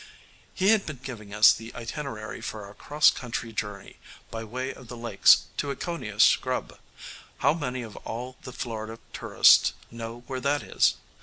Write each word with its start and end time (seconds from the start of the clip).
He 0.55 0.69
had 0.69 0.87
been 0.87 0.99
giving 1.03 1.31
us 1.31 1.53
the 1.53 1.75
itinerary 1.75 2.41
for 2.41 2.65
our 2.65 2.73
"cross 2.73 3.11
country" 3.11 3.53
journey, 3.53 3.97
by 4.31 4.43
way 4.43 4.73
of 4.73 4.87
the 4.87 4.97
Lakes, 4.97 5.43
to 5.57 5.67
Ekoniah 5.69 6.19
Scrub. 6.19 6.79
How 7.37 7.53
many 7.53 7.83
of 7.83 7.95
all 7.97 8.35
the 8.41 8.51
Florida 8.51 8.97
tourists 9.13 9.73
know 9.91 10.23
where 10.25 10.39
that 10.39 10.63
is? 10.63 10.95